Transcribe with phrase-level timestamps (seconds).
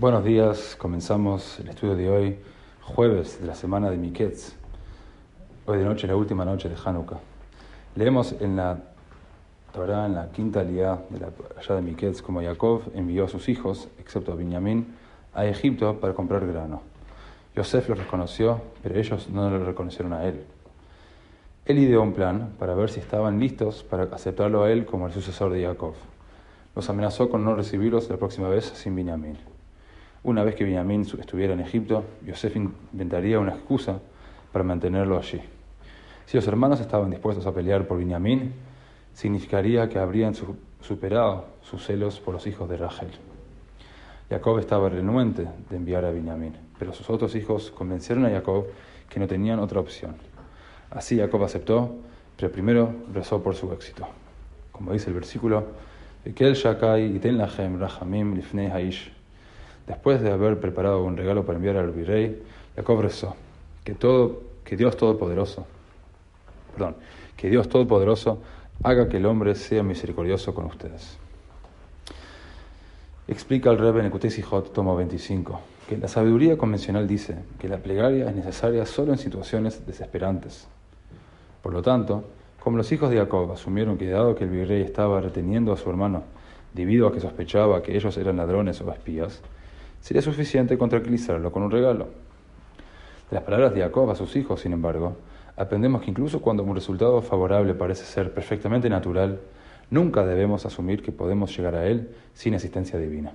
[0.00, 2.38] Buenos días, comenzamos el estudio de hoy,
[2.82, 4.54] jueves de la semana de Miketz.
[5.66, 7.18] Hoy de noche, la última noche de Hanukkah.
[7.96, 8.78] Leemos en la
[9.72, 13.48] Torah, en la quinta liá de la allá de Miketz, como Jacob envió a sus
[13.48, 14.94] hijos, excepto a Benjamín,
[15.34, 16.80] a Egipto para comprar grano.
[17.56, 20.44] Yosef los reconoció, pero ellos no lo reconocieron a él.
[21.64, 25.12] Él ideó un plan para ver si estaban listos para aceptarlo a él como el
[25.12, 25.94] sucesor de Jacob.
[26.76, 29.57] Los amenazó con no recibirlos la próxima vez sin Benjamín.
[30.24, 34.00] Una vez que Benjamín estuviera en Egipto, Yosef inventaría una excusa
[34.52, 35.40] para mantenerlo allí.
[36.26, 38.52] Si los hermanos estaban dispuestos a pelear por Benjamín,
[39.14, 40.34] significaría que habrían
[40.80, 43.10] superado sus celos por los hijos de Rachel.
[44.28, 48.66] Jacob estaba renuente de enviar a Benjamín, pero sus otros hijos convencieron a Jacob
[49.08, 50.16] que no tenían otra opción.
[50.90, 51.96] Así Jacob aceptó,
[52.36, 54.06] pero primero rezó por su éxito.
[54.72, 55.64] Como dice el versículo,
[59.88, 62.42] Después de haber preparado un regalo para enviar al virrey,
[62.76, 63.34] Jacob rezó
[63.82, 65.66] que, todo, que Dios Todopoderoso,
[66.74, 66.96] perdón,
[67.36, 68.38] que Dios Todopoderoso
[68.82, 71.16] haga que el hombre sea misericordioso con ustedes.
[73.26, 74.12] Explica el Rebbe en
[74.72, 79.86] tomo 25, que la sabiduría convencional dice que la plegaria es necesaria solo en situaciones
[79.86, 80.68] desesperantes.
[81.62, 82.24] Por lo tanto,
[82.60, 85.88] como los hijos de Jacob asumieron que dado que el virrey estaba reteniendo a su
[85.88, 86.24] hermano
[86.74, 89.40] debido a que sospechaba que ellos eran ladrones o espías,
[90.00, 92.08] sería suficiente con tranquilizarlo con un regalo.
[93.30, 95.16] De las palabras de Jacob a sus hijos, sin embargo,
[95.56, 99.40] aprendemos que incluso cuando un resultado favorable parece ser perfectamente natural,
[99.90, 103.32] nunca debemos asumir que podemos llegar a él sin asistencia divina.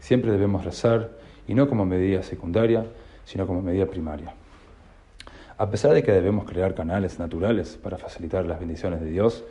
[0.00, 1.10] Siempre debemos rezar,
[1.46, 2.86] y no como medida secundaria,
[3.24, 4.34] sino como medida primaria.
[5.58, 9.44] A pesar de que debemos crear canales naturales para facilitar las bendiciones de Dios,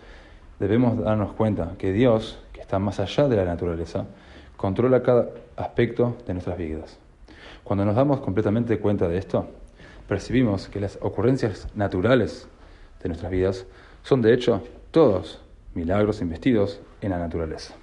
[0.59, 4.05] debemos darnos cuenta que Dios, que está más allá de la naturaleza,
[4.61, 6.99] controla cada aspecto de nuestras vidas.
[7.63, 9.47] Cuando nos damos completamente cuenta de esto,
[10.07, 12.47] percibimos que las ocurrencias naturales
[13.01, 13.65] de nuestras vidas
[14.03, 14.61] son de hecho
[14.91, 15.41] todos
[15.73, 17.80] milagros investidos en la naturaleza.